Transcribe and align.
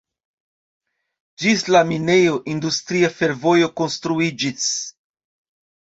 Ĝis 1.43 1.65
la 1.75 1.83
minejo 1.91 2.41
industria 2.55 3.13
fervojo 3.21 3.73
konstruiĝis. 3.83 4.69